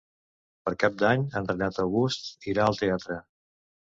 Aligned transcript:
Per 0.67 0.71
Cap 0.83 0.95
d'Any 1.01 1.25
en 1.41 1.49
Renat 1.51 1.77
August 1.83 2.49
irà 2.53 2.65
al 2.71 2.79
teatre. 2.83 3.19